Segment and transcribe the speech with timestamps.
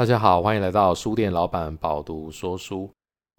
[0.00, 2.90] 大家好，欢迎来到书店老板饱读说书。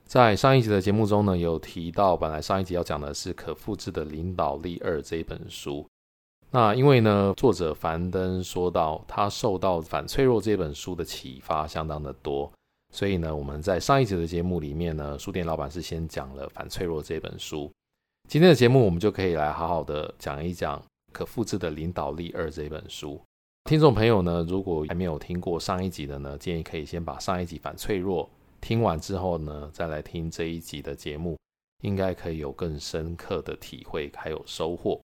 [0.06, 5.84] 在上一集的节目中呢，有提到，本来上一集要讲的是《可复制的领导力二》这一本书。
[6.52, 12.52] 那因为呢，作者樊登说到，他受到《反脆弱》这本书的启发相当的多，
[12.94, 17.72] 所以呢，我们在上一集的节目里面呢，书店老板是先讲了《反脆弱》这本书。
[18.30, 20.78] 今天的节目，我们就可以来好好的讲一讲
[21.12, 23.20] 《可复制的领导力二》这本书。
[23.64, 28.26] 听众朋友呢，如果还没有听过上一集的呢，建议可以先把上一集《反脆弱》
[28.60, 31.38] 听完之后呢，再来听这一集的节目，
[31.82, 35.00] 应该可以有更深刻的体会还有收获。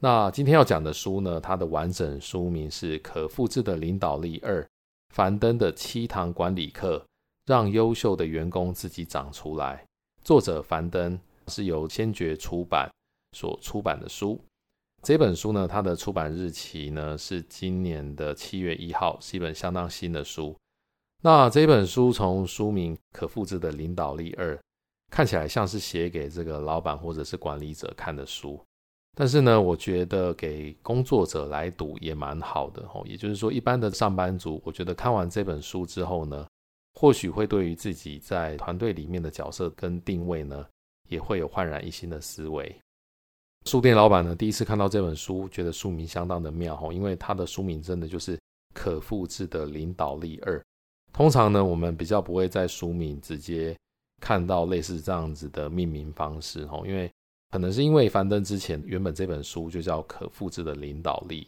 [0.00, 4.66] 那今天要讲的书呢，它的完整书名是《可复制的领导力二：
[5.14, 7.04] 樊登的七堂管理课，
[7.44, 9.84] 让优秀的员工自己长出来》。
[10.24, 12.90] 作者樊登是由先觉出版
[13.32, 14.40] 所出版的书。
[15.06, 20.52] 这本书呢，它的出版日期呢是今年的七月一号，是一本相当新的书。
[21.22, 24.56] 那这本书从书名《可复制的领导力二》
[25.08, 28.60] 看起来像是写给这个老板或者是管理者看的书，
[29.16, 33.04] 但是呢，我觉得给工作者来读也蛮好的哦。
[33.06, 36.44] 也就是说，一般的上班族，我觉得看完这本书之后呢，
[36.94, 40.66] 或许会对于自己在团队里面的角色跟定位呢，
[41.08, 42.74] 也会有焕然一新的思维。
[43.66, 48.38] 书店老板呢，第一次看到这本书，觉得书名相当的妙哈，因为它的书名真的就是
[48.72, 50.64] “可复制的领导力二”。
[51.12, 53.76] 通常呢，我们比较不会在书名直接
[54.20, 57.10] 看到类似这样子的命名方式哈，因为
[57.50, 61.42] 可能是因为樊登之前原本这本书就叫《可复制的领导力》，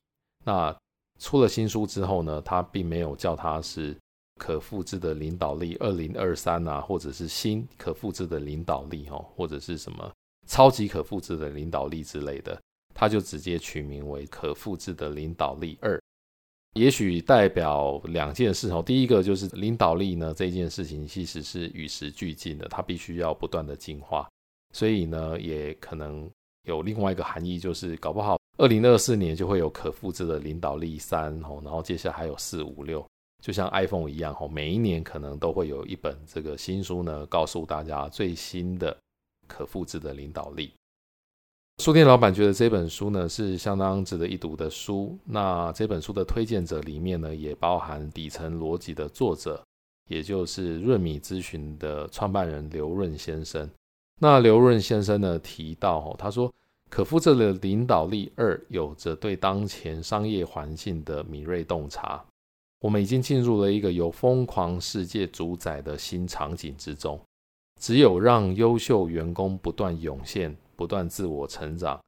[0.45, 0.77] 那
[1.21, 3.95] 出了新书之后呢，他并没有叫它是
[4.41, 10.13] 《可复制的领导力二零二三》啊，或者是新可复制的领导力哈，或者是什么。
[10.49, 12.61] 超级可复制的领导力之类的，
[12.95, 16.01] 他就直接取名为可复制的领导力二。
[16.75, 18.83] 也许代表两件事哦。
[18.85, 24.29] 第一个就是领导力呢，这件事情其实是与时俱进的，它必须要不断的进化。
[24.75, 26.31] 所以呢，也可能
[26.65, 33.05] 有另外一个含义，就是搞不好二零二四年就会有可复制的领导力三哦，然后接下来还有四五六，
[33.43, 38.97] 就像 iPhone 一样哦，每一年可能都会有一本这个新书呢，告诉大家最新的。
[39.49, 40.71] 可复制的领导力。
[41.83, 45.17] 书店老板觉得这本书呢是相当值得一读的书。
[45.25, 49.65] 那这本书的推荐者里面呢，也包含底层逻辑的作者，
[50.09, 53.71] 也就是润米咨询的创办人刘润先生。
[54.21, 56.53] 那刘润先生呢提到，他说
[56.91, 62.25] 可复制的领导力二有着对当前商业环境的敏锐洞察。
[62.81, 67.21] 我们已经进入了一个由疯狂世界主宰的新场景之中。
[67.79, 72.01] 只有让优秀员工不断涌现、不断自我成长，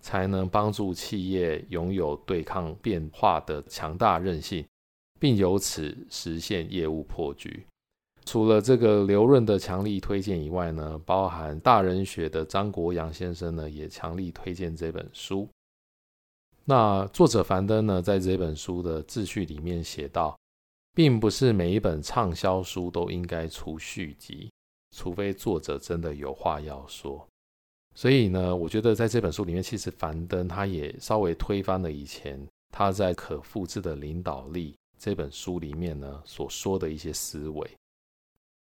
[0.00, 4.66] 才能帮助企业拥有对抗变化的强大韧性，
[5.20, 7.66] 并由此实现业务破局。
[8.24, 15.48] 除了这个刘润的强力推荐以外呢，包含大人学的张国阳先生呢，也强力推荐这本书。
[16.64, 20.38] 那作者樊登呢，在这本书的自序里面写道，
[20.94, 24.50] 并不是每一本畅销书都应该出续集。
[24.98, 27.24] 除非作者真的有话要说，
[27.94, 32.44] 所以呢，我觉得在这本书里面，其实樊登他也稍微推翻了以前
[32.74, 37.70] 他在《可复制的领导力》这本书里面呢所说的一些思维。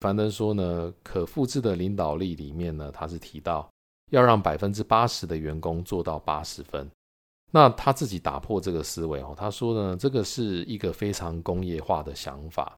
[0.00, 3.70] 樊登说呢，《可复制的领导力》里面呢，他是提到
[4.10, 6.90] 要让百分之八十的员工做到八十分，
[7.52, 12.76] 那他自己打破这个思维哦，他说呢，这个是一个非常工业化的想法。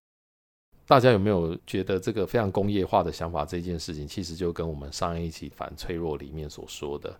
[0.90, 3.44] 大家有没有觉得这个非常工业化的想法？
[3.44, 7.16] 这件事情其实就跟我们上一期反脆弱里面所说的，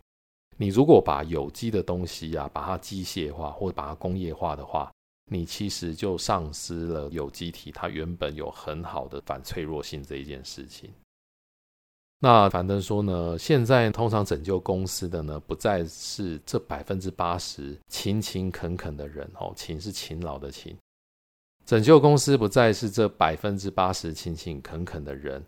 [0.57, 4.91] 你如果把有机的东西啊，把它机械化或者把它工业化的话，
[5.31, 10.91] 你其实就丧失了有机体它原本有很好的反脆弱性这一件事情。
[12.19, 20.77] 那樊登说呢，现在通常拯救公司的呢，不再是这百分之八十勤勤恳恳的人哦，勤是勤劳的勤。
[21.71, 25.41] 拯救公司不再是这百分之八十勤勤恳恳的人，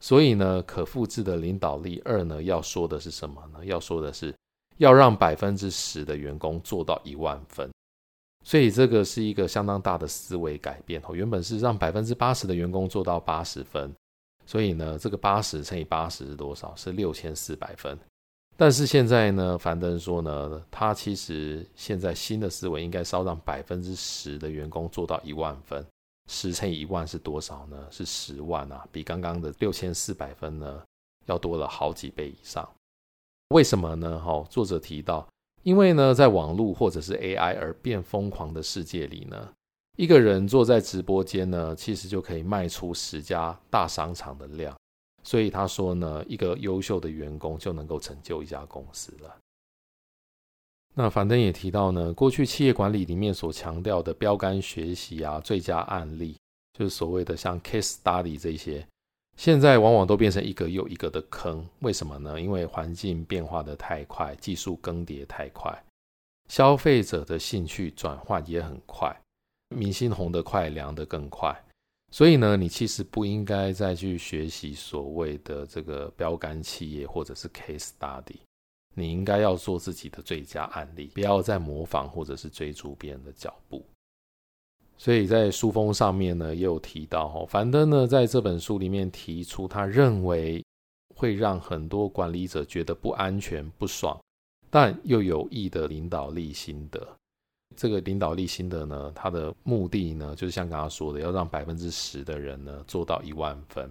[0.00, 3.64] 所以呢，可复制的领导力二呢，要说的是什么呢？
[3.64, 4.34] 要说的是
[4.78, 7.70] 要让百分之十的员工做到一万分，
[8.44, 11.14] 所以这个是一个相当大的思维改变哦。
[11.14, 13.94] 原本是让百分之八十的员工做到八十分，
[14.44, 16.74] 所以呢，这个八十乘以八十是多少？
[16.74, 17.96] 是六千四百分。
[18.60, 25.82] 但是现在呢，樊登说呢，他其实现在新的思维应该是要让百分之十的员工做到一万分，
[26.30, 27.86] 十乘以一万是多少呢？
[27.90, 30.82] 是十万啊，比刚刚的六千四百分呢
[31.24, 32.68] 要多了好几倍以上。
[33.48, 34.18] 为什么呢？
[34.18, 35.26] 哈，作者提到，
[35.62, 39.48] 因为呢，在网络或者是 AI 而变疯狂的世界里呢，
[39.96, 44.76] 一个人坐在直播间呢，其实就可以卖出十家大商场的量。
[45.22, 49.36] 所以他说呢，一个优秀的员工就能够成就一家公司了。
[50.94, 56.36] 那樊登也提到呢，过去企业管理里面所强调的标杆学习啊、最佳案例，
[56.72, 58.84] 就是所谓的像 case study 这些，
[59.36, 61.64] 现在往往都变成一个又一个的坑。
[61.78, 62.40] 为什么呢？
[62.40, 65.72] 因为环境变化得太快，技术更迭太快，
[66.48, 69.16] 消费者的兴趣转换也很快，
[69.68, 71.56] 明星红得快，凉得更快。
[72.12, 78.40] 所以呢，你其实不应该再去学习所谓的这个标杆企业或者是 case study，
[78.94, 83.84] 你应该要做自己的最佳案例，不要再模仿或者是追逐别人的脚步。
[84.98, 90.62] 所以在书封上面呢，也有提到哈，樊登呢在这本书里面提出，他认为
[91.14, 94.20] 会让很多管理者觉得不安全、不爽，
[94.68, 97.16] 但又有益的领导力心得。
[97.80, 103.90] 这个领导力心得呢，它的目的呢，就是像刚刚说的，要让百分之十的人呢做到一万分，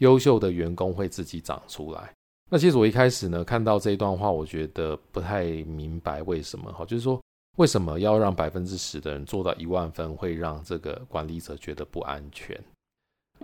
[0.00, 2.12] 优秀的员工会自己长出来。
[2.50, 7.22] 那其实我一开始呢看到这一段话，我觉得不太明白为什么哈，就是说
[7.58, 12.60] 为什么要让百分之十的人做到一万分，会让这个管理者觉得不安全？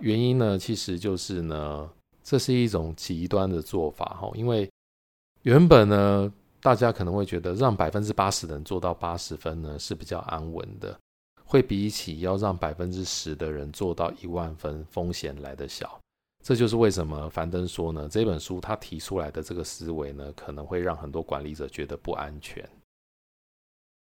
[0.01, 1.89] 原因呢，其实就是呢，
[2.21, 4.69] 这是一种极端的做法哈，因为
[5.43, 6.33] 原本呢。
[6.63, 10.97] 大家可能会觉得，让百分之八十的人做到八十分呢是比较安稳的，
[11.43, 15.99] 会比起要让百分之十的人做到一万分风险来得小。
[16.41, 22.67] 这就是为什么樊登说呢，这本书他提出来的这个思维呢，可能会让很多管理者觉得不安全。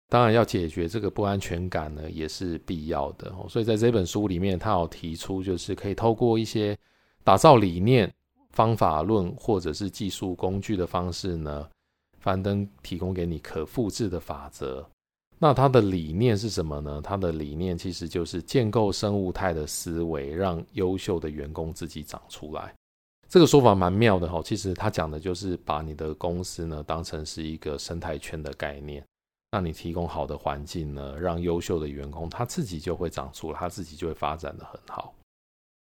[0.09, 3.32] 当然，要解决这个不安全感呢，也是必要的。
[3.49, 6.79] 所以在这本书里面，他有提出，就是可以透过一些
[7.25, 8.12] 打造理念、
[8.50, 11.69] 方法论或者是技术工具的方式呢。
[12.22, 14.86] 樊登提供给你可复制的法则，
[15.38, 17.02] 那他的理念是什么呢？
[17.02, 22.72] 他的理念其实就是建构生物态的思维，让优秀的员工自己长出来。
[23.28, 29.04] 这个说法蛮妙的哈，其实他讲的就是把你的公司呢当成是一个生态圈的概念，
[29.50, 35.12] 那你提供好的环境呢，让优秀的员工他自己就会长出来，他自己就会发展得很好。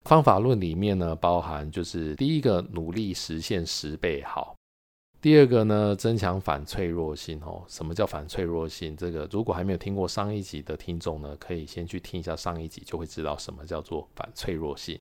[0.05, 4.55] 方法论里面呢，包含就是第一个，努力实现十倍好。
[5.21, 7.61] 第二个呢，增强反脆弱性哦。
[7.67, 8.95] 什么叫反脆弱性？
[8.95, 14.97] 这个如果还没有听过上一集的听众呢，可以先去听一下上一集，就会知道什么叫做反脆弱性。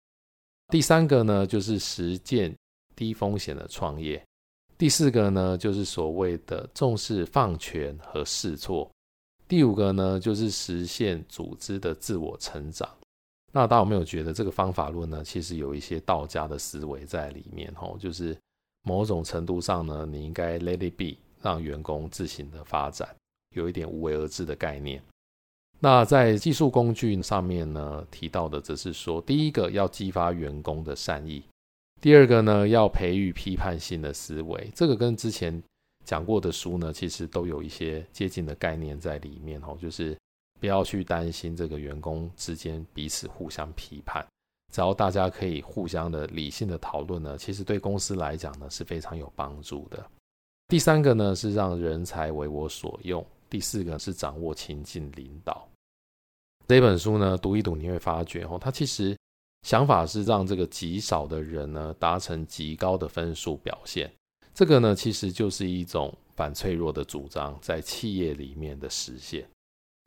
[0.70, 2.52] 第三个呢，就是实践
[2.96, 4.20] 低风险的创业。
[4.76, 8.90] 第四个呢，就是所谓的重视放权和试错。
[9.46, 12.88] 第五个呢，就是实现组织的自我成长。
[13.52, 18.36] 那大家有没有觉得这个方法论呢，其实有一些道家的思维在里面哦，就是。
[18.82, 23.08] 某种程度上呢，你应该 let it be，让员工自行的发展，
[23.54, 25.02] 有一点无为而治的概念。
[25.80, 31.42] 那在技术工具上面呢，提到的则是说，第一个要激发员工的善意，
[32.00, 34.70] 第二个呢要培育批判性的思维。
[34.74, 35.62] 这个跟之前
[36.04, 40.18] 讲过的书呢，其实都有一些接近的概念在里面哦，就是
[40.58, 44.26] 不要去担心这个员工之间彼此互相批判。
[44.70, 50.04] 只要大家可以互相的理性的讨论呢，其实对公司来讲呢是非常有帮助的。
[50.68, 55.66] 第三个呢是让人才为我所用，第四个是掌握情境领导。
[56.66, 59.16] 这本书呢读一读你会发觉哦，它其实
[59.62, 64.12] 想法是让这个极少的人呢达成极高的分数表现。
[64.52, 69.48] 这个呢其实就是一种反脆弱的主张，在企业里面的实现。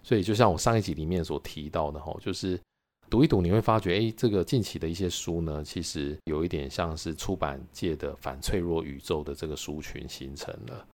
[0.04, 2.60] 所以就像我上一集里面所提到的哦，就是。
[3.12, 10.88] 读一读，你会发觉，哎，这个近期的一些书呢，其实有一点像是出版界的反脆弱宇宙的这个书群形成了。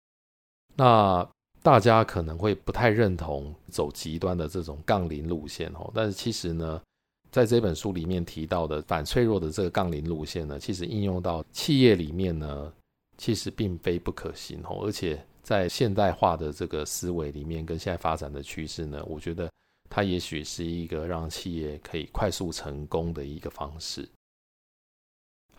[0.76, 1.30] 那
[1.62, 6.82] 大家可能会不太认同走极端的这种杠铃路线哦，但是其实呢，
[7.30, 12.74] 在这本书里面提到的反脆弱的这个杠铃路线呢，其实应用到企业里面呢，
[13.20, 19.48] 其实并非不可行哦，而且在现代化的这个思维里面，跟现在发展的趋势呢，我觉得。
[19.90, 24.08] 它也许是一个让企业可以快速成功的一个方式。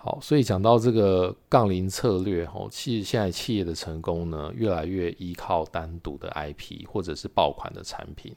[0.00, 8.32] 好，所以讲到这个杠铃策略，吼，其实现在企业的成功呢，越来越依靠单独的 IP 或者是爆款的产品，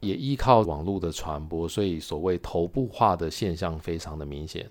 [0.00, 4.68] 也依靠网络的传播，所以所谓头部化的现象非常的明显。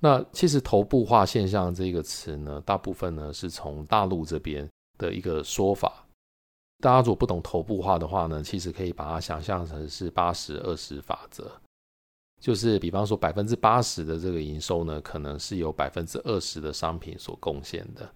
[0.00, 6.03] 那其实头部化现象这个词呢，大部分呢是从大陆这边的一个说法。
[6.80, 11.50] 大家如果不懂头部化的话呢，其实可以把它想象成是八十二十法则，
[12.40, 18.06] 就是比方说百分之八十的这个营收呢，可能是由百分之二十的商品所贡献的，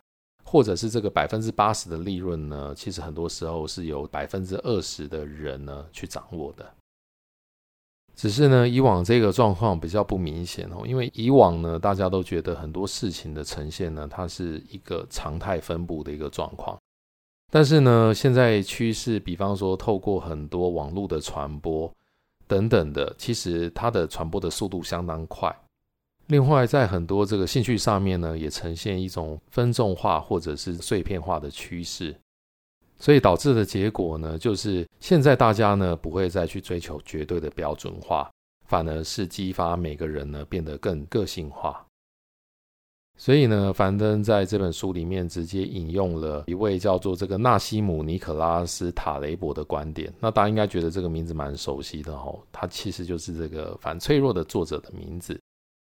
[0.44, 6.74] 或者是这个百分之八十的利润呢，其实很多时候是由百分之二十的人呢去掌握的。
[8.14, 16.76] 只是呢，以往这个状况比较不明显哦，因为以往呢，大家都觉得很多事情的呈现呢，它是一个常态分布的一个状况。
[17.50, 21.90] 但是呢，现在趋势，比方说透过很多网络的传播
[22.46, 25.54] 等等的，其实它的传播的速度相当快。
[26.26, 32.14] 另外，在很多这个兴趣上面呢，也呈现一种分众化或者是碎片化的趋势。
[32.98, 38.30] 所以导致的结果呢，就是现在大家呢不会再去追求绝对的标准化，
[38.66, 41.82] 反而是激发每个人呢变得更个性化。
[43.18, 50.10] 所以呢，樊登在这本书里面直接引用了一位叫做这个纳西姆·尼可拉斯·塔雷伯的观点。
[50.20, 55.38] 那大家应该觉得这个名字蛮熟悉的哦，他其实就是这个反脆弱的作者的名字。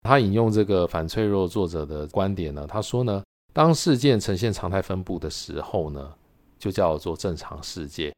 [0.03, 3.23] 他引用这个反脆弱作者的观点呢，他说呢，
[3.53, 6.12] 当事件呈现常态分布的时候呢。
[6.61, 8.15] 就叫做正常世界。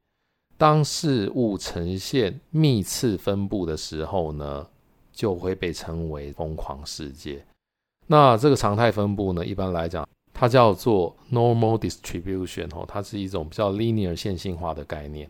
[0.59, 4.67] 当事物呈现密次分布的时候呢，
[5.13, 7.41] 就会被称为疯狂世界。
[8.13, 15.27] 那这个常态分布呢，一般来讲，它叫做 normal distribution 哦，它是一种比较 linear 线性化的概念。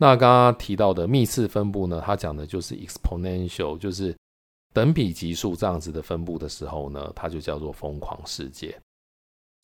[0.00, 4.16] 那刚刚提到的密次分布呢，它讲的就是 exponential，就是
[4.72, 8.74] 等比级数这样子的分布的时候呢，它就叫做疯狂世界。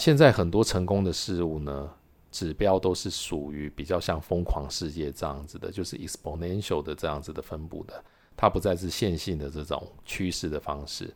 [0.05, 1.91] 现在很多成功的事物呢，
[2.31, 8.05] 指标都是属于比较像疯狂世界这样子的，就是 exponential 的这样子的分布的，
[8.37, 11.11] 它不再是线性的这种趋势的方式。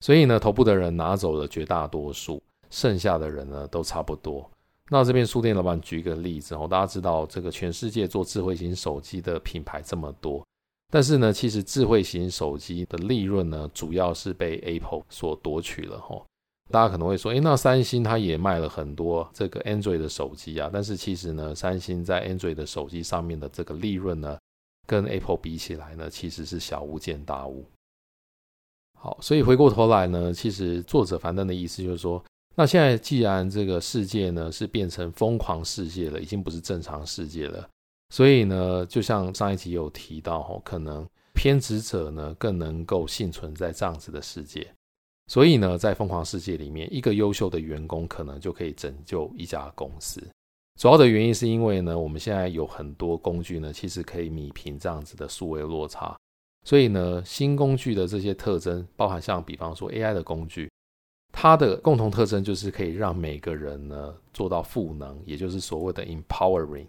[0.00, 4.50] 所以呢，头部的人拿走了绝大多数，剩下的人呢都差不多。
[4.88, 10.44] 那这边书店老板举一个例子哦，大家知道这个全世界做智慧型手机的品牌这么多，
[10.90, 16.26] 但是呢，其实智慧型手机的利润呢，主要是被 Apple 所夺取了吼。
[16.72, 24.38] 大家可能会说，诶，那三星它也卖了很多这个 Android 的手机啊，但是其实呢，三星在 Android 的手机上面的这个利润呢，
[24.86, 27.64] 跟 Apple 比起来呢，其实是小巫见大巫。
[29.02, 32.22] 好，所以回过头来呢，其实作者樊登的意思就是说，
[32.54, 37.66] 那现在既然这个世界呢是变成疯狂世界了，已经不是正常世界了，
[38.10, 44.70] 所以呢，就像上一集有提到，哦，可能偏执者呢更能够幸存在这样子的世界。
[45.28, 50.22] 所以呢，在疯狂世界里面，一个优秀的员工可能就可以拯救一家公司。
[50.78, 56.14] 主要的原因是因为呢，我们现在有很多工具呢，其实可以弭平这样子的数位落差。
[56.64, 60.70] 所以呢，新工具的这些特征，包含像比方说 AI 的工具，
[61.32, 66.86] 它的共同特征就是可以让每个人呢做到赋能，也就是所谓的 empowering，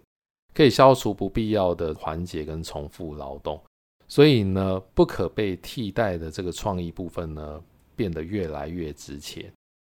[0.54, 3.60] 可以消除不必要的环节跟重复劳动。
[4.08, 7.62] 所以呢，不可被替代的这个创意部分呢，
[7.96, 9.50] 变得越来越值钱，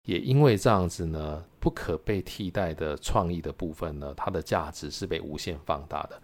[0.08, 6.22] 也因为这样子呢，不可被替代的创意的部分呢，它的价值是被无限放大的。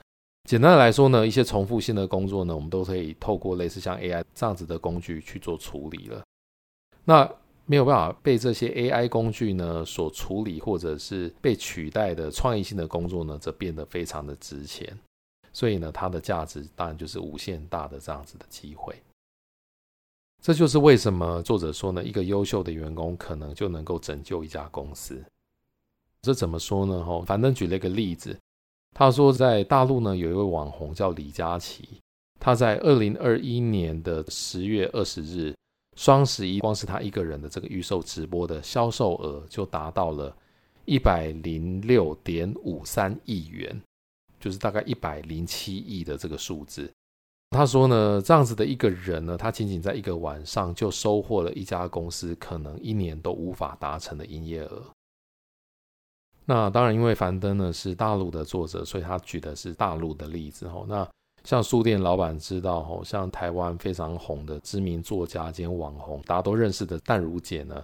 [0.50, 6.22] 简单的来说呢，一些重复性的工作呢，我们都可以透过类似像 AI 这样子的工具去做处理了。
[7.06, 7.30] 那
[7.66, 14.98] 没有办法被这些 AI 工具呢所处理或者是被取代的创意性的工作呢，则变得非常的值钱。
[15.54, 18.96] 所以呢，它的价值当然就是无限大的这样子的机会。
[20.42, 25.24] 这就是为什么作者说呢，一个优秀的员工可能就能够拯救一家公司。
[26.24, 27.04] 这怎么说呢？
[27.04, 28.38] 吼，反正举了一个例子，
[28.98, 31.88] 他说在大陆呢，有一位网红叫李佳琦，
[32.40, 35.56] 他在二零二一年的十月二十日，
[35.98, 40.36] 双十一，光是他一个人的这个预售直播的销售额就达到了
[40.86, 43.82] 一百零六点五三亿元，
[44.40, 46.92] 就是大概一百零七亿的这个数字。
[47.52, 54.84] 他说呢，这样子的一个人呢，他仅仅在一个晚上就收获了一家公司可能一年都无法达成的营业额。
[56.54, 60.66] 那当然，因为樊登呢是大陆的作者，所以他举的是大陆的例子。
[60.68, 61.08] 哦，那
[61.46, 67.82] 像书店老板知道，哦，像台湾非常红的知名作家兼网红，大家都认识的淡如姐呢，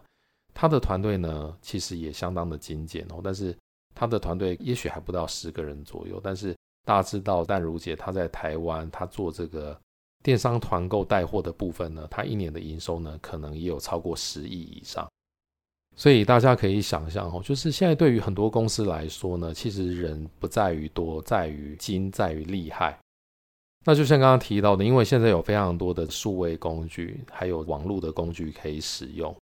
[0.54, 3.56] 她的团队呢其实也相当的精简哦，但是
[3.96, 6.54] 她的团队也许还不到十个人左右，但是。
[6.88, 9.78] 大家知道，淡如姐她在台湾，她做这个
[10.24, 15.06] 电商团购带货的部分呢，她一年的营收呢，可能也有超过十亿以上。
[15.98, 22.98] 所以大家可以想象哦，就是现在对于很多公司来说呢，其实人不在于多，在于精，在于厉害。
[23.86, 29.36] 那就像刚刚提到的，因为现在有非常多的数位工具，还有网络的工具可以使用，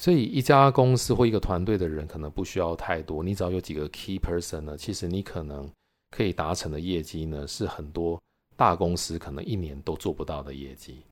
[0.00, 5.70] 所以一家公司或一个团队的人可能不需要太多，你只要有几个 key person 呢，其实你可能。
[6.16, 8.22] 可以达成的业绩呢，是很多
[8.56, 11.02] 大公司可能一年都做不到的业绩。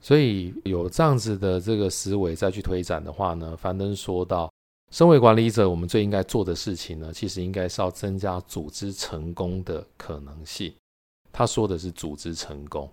[0.00, 4.52] 所以有这样子的这个思维再去推展的话呢，樊登说到，
[4.92, 10.72] 身为管理者，我们最应该做的事情呢，其实应该是要增加组织成功的可能性。
[11.32, 12.90] 他说的是组织成功，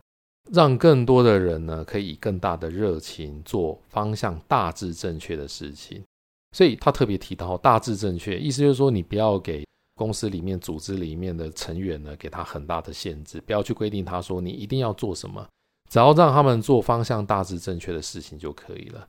[0.51, 6.03] 让更多的人呢可以以更大的热情做方向大致正确的事情。
[6.51, 15.47] 所以他特别提到大致正确，意思就是说你不要给公司里面组织里面的成员呢给他很大的限制，不要去规定他说你一定要做什么，
[15.93, 19.07] 只要让他们做方向大致正确的事情就可以了。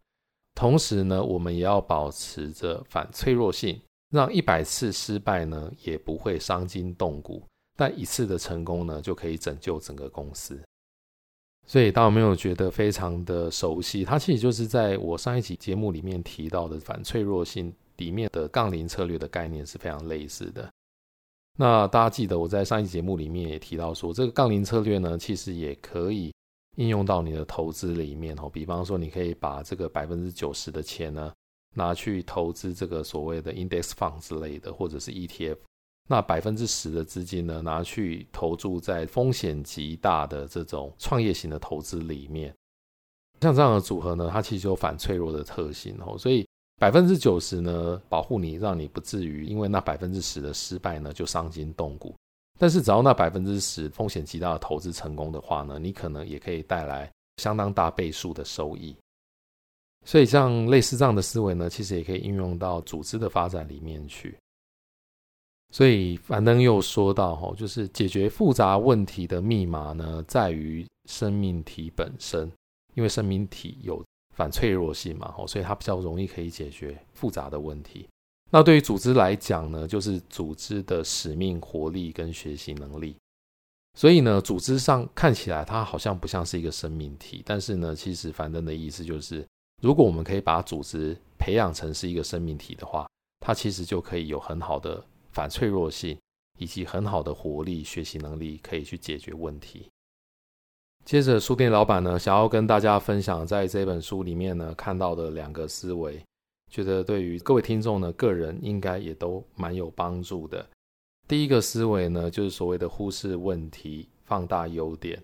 [0.54, 7.42] 同时呢，我们也要保持着反脆弱性，让一百次失败呢也不会伤筋动骨，
[7.74, 10.62] 但一次的成功呢就可以拯救整个公司。
[11.66, 14.04] 所以，大家没有觉得非常的熟悉？
[14.04, 20.70] 它其实就是在我上一集节目里面提到的反脆弱性里面的杠铃策略的概念是非常类似的。
[21.56, 26.30] 那大家记得我在上一集节目里面也提到说，这个杠铃策略呢，其实也可以
[26.76, 28.48] 应用到你的投资里面哦。
[28.48, 31.32] 比方说，你可以把这个百分之九十的钱呢，
[31.74, 35.56] 拿去投资这个所谓的 index fund 之类的，或者是 ETF。
[36.06, 42.54] 那百分之十的资金呢，拿去投注在风险极大的这种创业型的投资里面，
[43.40, 46.18] 像这样的组合呢，它其实有反脆弱的特性哦。
[46.18, 46.46] 所以
[46.78, 52.14] 百分之九十呢，保护你，让你不至于因为那百分之十的失败呢就伤筋动骨。
[52.58, 58.96] 但是只要那百分之十风险极大的投资成功的话呢，你可能也可以带来相当大倍数的收益。
[60.04, 64.36] 所以像类似这样的思维呢，其实也可以应用到组织的发展里面去。
[65.72, 72.48] 所以樊登又说到，吼，就是解决复杂问题的密码呢，在于生命体本身，
[72.94, 74.04] 因为生命体有
[74.36, 78.06] 反脆弱性嘛，吼，所以它比较容易可以解决复杂的问题。
[78.54, 83.16] 那对于组织来讲呢，就是组织的使命、活力跟学习能力。
[83.98, 89.44] 所以呢，组织上看起来它好像不像是一个生命体，但是呢，其实樊登的意思就是，
[89.82, 93.08] 如果我们可以把组织培养成是一个生命体的话，
[93.40, 95.04] 它其实就可以有很好的。
[95.32, 96.16] 反脆弱性
[96.60, 99.90] 以及很好的活力、学习能力，可以去解决问题。
[101.04, 106.24] 接着，书店老板呢，想要跟大家分享在这本书里面呢看到的两个思维，
[106.74, 110.68] 觉得对于各位听众呢个人应该也都蛮有帮助的。
[111.28, 115.22] 第一个思维呢，就是所谓的忽视问题，放大优点。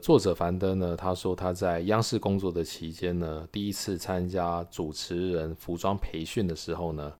[0.00, 7.12] 作者樊登呢，他说他在央视工作的期间呢，第一次参加主持人服装培训的时候呢。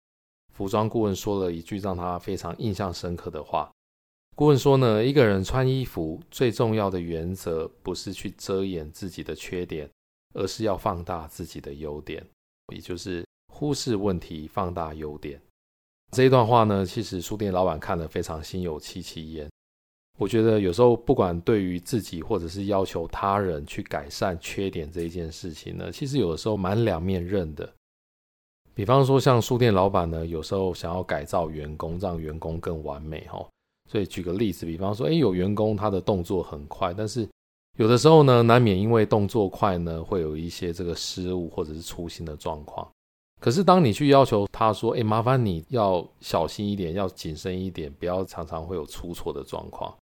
[0.55, 3.71] 服装顾问说了一句让他非常印象深刻的话。
[4.35, 9.91] 顾问说呢，一个人穿衣服最重要的原则不是去遮掩自己的缺点，
[10.33, 12.27] 而是要放大自己的优点，
[12.73, 13.25] 也就是
[13.59, 15.41] 忽视问题，放大优点。
[16.13, 19.51] 这一段话呢，其实书店老板看了非常心有戚戚焉。
[20.17, 27.69] 我觉得有时候不管对于自己或者是要求他人去改善缺点这一件事情呢，其实有的时候蛮两面刃的。
[28.75, 33.45] 比方说，像书店老板呢，有时候想要改造员工，让员工更完美哈。
[33.91, 37.29] 所以举个例子，比方说，诶，有员工他的动作很快，但是
[37.77, 42.89] 有的时候呢，难免因为动作快呢，会有一些这个失误或者是粗心的状况。
[43.41, 49.95] 可是当你去要求他说，诶，麻烦你要小心一点，要谨慎一点，不要常常会有出错的状况。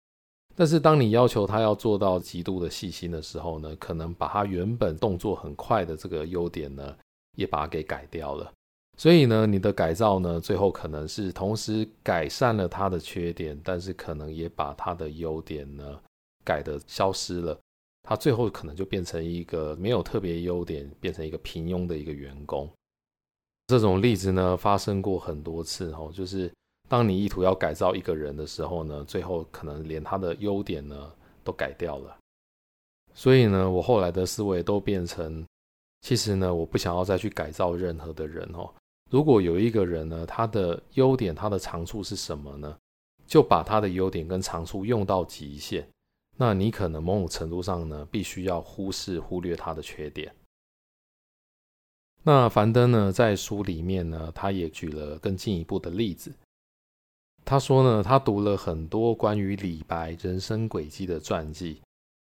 [0.56, 6.96] 但是当你要求他要做到极度的细心的时候呢，可能把他原本动作很快的这个优点呢，
[7.36, 8.50] 也把它给改掉了。
[8.98, 16.00] 所以呢，你的改造呢，最后可能是同时改善了他的缺点，但是可能也把他的优点呢
[16.46, 17.60] 改得消失了。
[18.08, 22.72] 他最后可能就变成一个没有特别优点，变成一个平庸的一个员工。
[23.68, 26.52] 这种例子呢，发生过很多次哦，就是
[26.88, 31.12] 当你意图要改造一个人的时候呢，最后可能连他的优点呢
[31.44, 32.16] 都改掉了。
[33.14, 35.44] 所以呢，我后来的思维都变成，
[36.02, 38.70] 其实呢，我不想要再去改造任何的人哦。
[39.10, 42.78] 如果有一个人呢，他的优点、他的长处是什么呢？
[43.26, 45.88] 就把他的优点跟长处用到极限。
[46.38, 50.32] 那你可能某种程度上呢，必须要忽视、忽略他的缺点。
[52.28, 56.34] 那樊登呢，在书里面呢，他也举了更进一步的例子。
[57.46, 61.80] 他说呢，他读了很多关于李白人生轨迹的传记。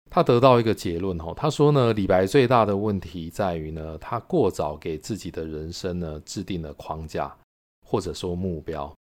[0.09, 7.37] 他得到一个结论哦，他说呢，李白最大的问题在于呢，他过早给自己的人生呢制定了框架，
[7.85, 8.93] 或者说目标。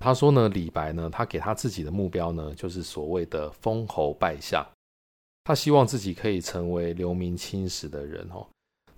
[0.00, 4.66] 他说呢，李白呢，他给他自己的目标呢，就是所谓的封侯拜相。
[5.44, 8.44] 他希望自己可以成为留名青史的人哦。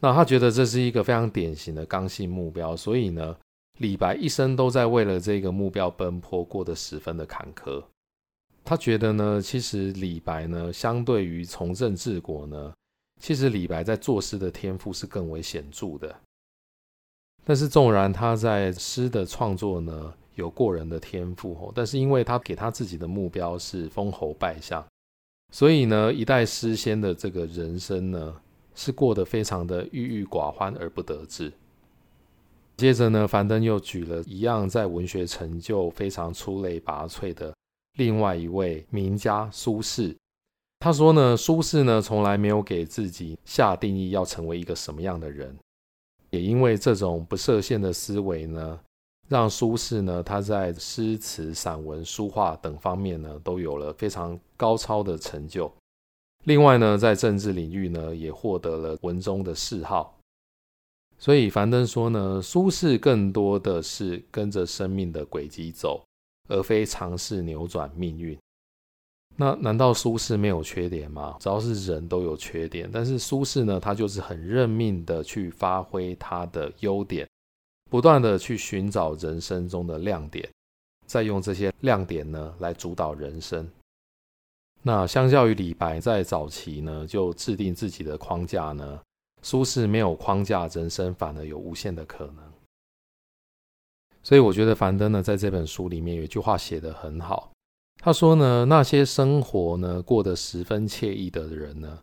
[0.04, 3.34] 那他觉得这是一个非常典型的刚性目标，所以呢，
[3.78, 7.82] 李白一生都在为了这个目标奔波，过得十分的坎坷。
[8.62, 12.74] 他觉得呢，其实李白呢，相对于从政治国呢，
[13.18, 16.14] 其实李白在作诗的天赋是更为显著的。
[17.42, 24.86] 但是纵然他在诗的创作呢有过人的天赋，但是因为他给他自己的目标是封侯拜相，
[25.50, 28.36] 所以呢，一代诗仙的这个人生呢，
[28.74, 31.52] 是过得非常的郁郁寡欢而不得志。
[32.76, 37.54] 接着呢，樊登又举了一样在文学成就非常出类拔萃的
[37.98, 40.16] 另外一位名家苏轼。
[40.80, 45.56] 他说呢，苏轼呢从来没有给自己下定义要成为一个什么样的人，
[46.30, 48.80] 也因为这种不设限的思维呢。
[49.26, 55.72] 让苏轼呢，他在诗词、散文、书画等方面呢，都有了非常高超的成就。
[56.44, 60.18] 另外呢，在政治领域呢，也获得了文中的谥号。
[61.18, 66.04] 所以樊登说呢，苏轼更多的是跟着生命的轨迹走，
[66.48, 68.38] 而非尝试扭转命运。
[69.36, 71.36] 那难道苏轼没有缺点吗？
[71.40, 77.26] 只要是人都有缺点，但是苏轼呢，他就是很认命的去发挥他的优点。
[77.90, 80.48] 不断的去寻找人生中的亮点，
[81.06, 83.68] 再用这些亮点呢来主导人生。
[84.86, 89.00] 那相较于李白在早期呢就制定自己的框架呢，
[89.42, 92.52] 苏轼没有框架，人生反而有无限的可能。
[94.22, 97.50] 所以我觉得樊登呢在这本书里面有一句话写得很好，
[98.02, 102.02] 他说呢，那些生活呢过得十分惬意的人呢，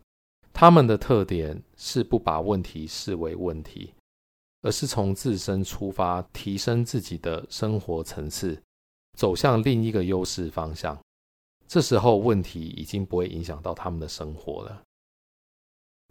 [0.52, 3.94] 他们的特点是不把问题视为问题。
[4.64, 8.56] 而是从自身出发，提升自己的生活层次，
[9.18, 10.96] 走向另一个优势方向。
[11.72, 14.82] 这时候问题已经不会影响到他们的生活了。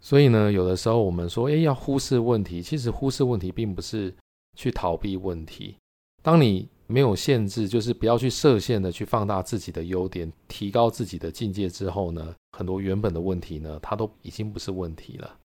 [0.00, 4.12] 所以呢，有的时候我们说，诶，要忽视问题，其实忽视问题并不是
[4.58, 5.76] 去逃避问题。
[6.20, 15.38] 当你没有限制，就是不要去设限的去放大自己的优点，提高自己的境界之后呢，很多原本的问题呢，它都已经不是问题了。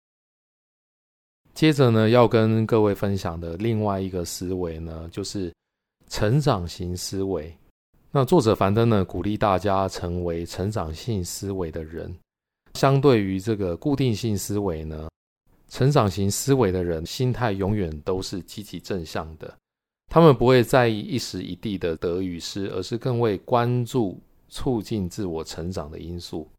[1.54, 5.54] 接着呢，要跟各位分享的另外一个思维呢，就是
[6.10, 7.56] 成长型思维。
[8.18, 12.12] 那作者樊登呢，鼓励大家成为成长性思维的人。
[12.74, 15.08] 相对于这个固定性思维呢，
[15.70, 19.56] 成长型思维的人心态永远都是积极正向的。
[20.08, 26.50] 他们不会在意一时一地的得与失，而是更为关注促进自我成长的因素。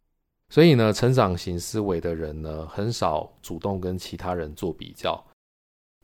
[0.51, 5.21] 所以呢，成长型思维的人呢，很少主动跟其他人做比较，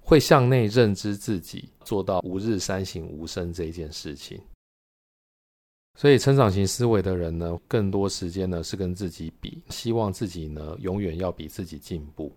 [0.03, 4.41] 会向内认知自己，做到吾日三省吾身这件事情。
[5.97, 12.33] 所以，成长型思维的人呢，更多时间呢是跟自己比，希望自己呢永远要比自己进步。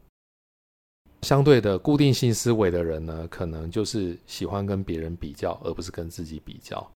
[1.23, 6.87] 相对的，固定性思维的人呢，可能就是喜欢跟别人比较，而不是跟自己比较。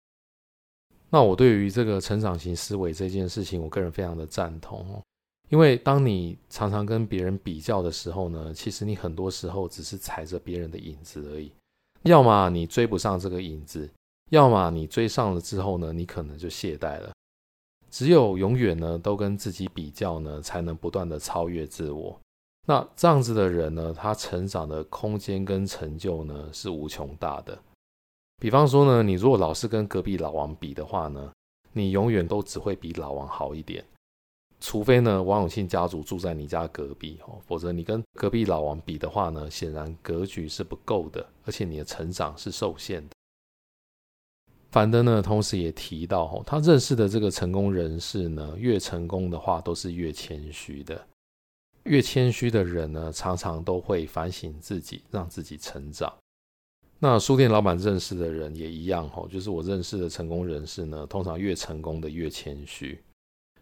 [1.10, 5.02] 那我对于这个成长型思维这件事情，我个人非常的赞同。
[5.50, 11.52] 因为当你常常跟别人比较的时候呢，其实你很多时候只是踩着别人的影子而已。
[12.04, 13.90] 要么你追不上这个影子，
[14.32, 17.12] 要么你追上了之后呢，你可能就懈怠了。
[17.90, 22.18] 只有永远呢都跟自己比较呢，才能不断的超越自我。
[22.66, 27.60] 那这样子的人呢，他成长的空间跟成就呢是无穷大的。
[28.38, 31.34] 比方说呢，你如果老是跟隔壁老王比的话呢，
[31.74, 33.84] 你永远都只会比老王好一点。
[34.62, 43.16] 除非呢，王永庆家族住在你家隔壁哦，否则你跟隔壁老王比的话呢，显然格局是不够的，而且你的成长是受限的。
[44.72, 51.06] 樊登呢，同时也提到哦，他认识的这个成功人士呢，越成功的话都是越谦虚的，
[51.84, 56.12] 越谦虚的人呢，常常都会反省自己，让自己成长。
[57.00, 62.98] 那书店老板认识的人也一样吼，就是我认识的成功人士呢，通常越成功的越谦虚。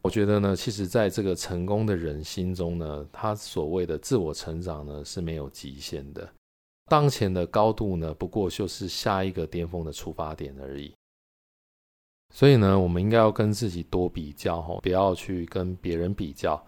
[0.01, 6.29] 我觉得呢，其实在这个成功的人心中呢，他所谓的自我成长呢是没有极限的。
[6.85, 10.93] 当前的高度呢，不过就是下一个巅峰的出发点而已。
[12.33, 16.63] 所以呢，我们应该要跟自己多比较吼，不要去跟别人比较。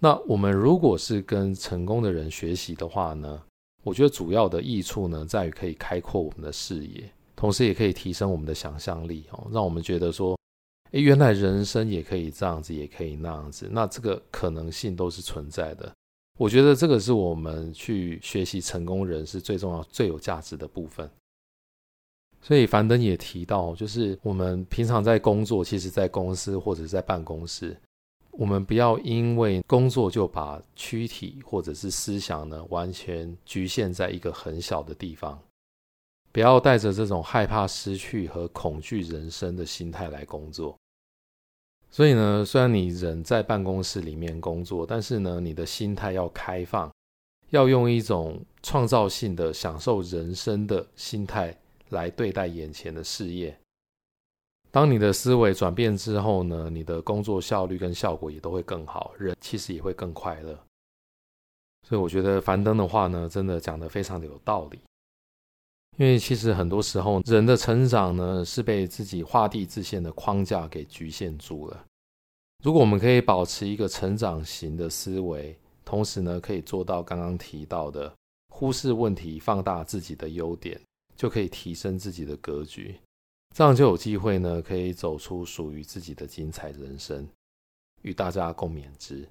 [0.00, 3.40] 那我们如果是跟成功的人学习的话呢，
[3.84, 10.36] 我觉得主要的益处呢，在于可以开阔我们的视野，同时也可以提升我们的想象力哦，让我们觉得说，
[10.90, 15.90] 诶，原来人生也可以这样子，也可以那样子，那这个可能性都是存在的。
[16.38, 21.08] 我觉得这个是我们去学习成功人士最重要、最有价值的部分。
[22.46, 27.74] 所以樊登也提到，就是我们平常在工作，其实在公司或者在办公室。
[28.32, 35.40] 我们不要因为工作就把躯体或者是思想呢，完全局限在一个很小的地方，
[36.32, 40.76] 不要带着这种害怕失去和恐惧人生的心态来工作。
[41.90, 46.92] 所以呢，虽然你人在办公室里面工作，但是呢，你的心态要开放，
[47.48, 51.56] 要用一种创造性的享受人生的心态
[51.94, 53.58] 来对待眼前的事业。
[54.70, 60.58] 当你的思维转变之后呢，你的工作效率跟效果也都会更好，人其实也会更快乐。
[61.88, 64.80] 所以我觉得樊登的话呢，真的讲得非常的有道理。
[65.96, 71.84] 因为其实很多时候，人的成长呢，是被自己画地自限的框架给局限住了。
[72.64, 78.12] 如果我们可以保持一个成长型的思维，同时呢，可以做到刚刚提到的
[78.48, 80.80] 忽视问题，放大自己的优点，
[81.16, 82.96] 就可以提升自己的格局。
[83.54, 87.28] 这样就有机会呢，可以走出属于自己的精彩人生，
[88.02, 89.28] 与大家共勉之。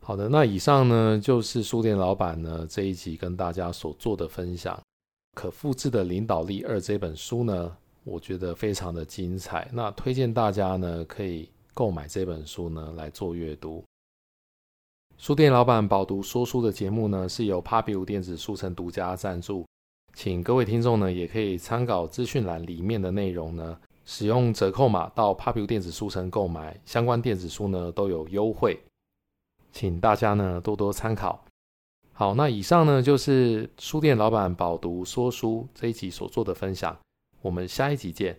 [0.00, 4.80] 好的，那以上呢，就是书店老板呢这一集跟大家所做的分享。
[5.34, 9.68] 可复制的领导力二这本书呢，我觉得非常的精彩。
[9.72, 13.84] 那推荐大家呢，可以购买这本书呢来做阅读。
[15.16, 19.66] 书店老板饱读说书的节目呢，是由 Pubu 电子书城独家赞助，
[20.14, 28.78] 请各位听众呢也可以参考资讯栏里面的内容呢，使用折扣码到 Pubu 电子书城购买相关电子书呢都有优惠，
[29.72, 31.44] 请大家呢多多参考。
[32.12, 36.96] 好，那以上呢就是书店老板饱读说书这一集所做的分享，
[37.42, 38.38] 我们下一集见。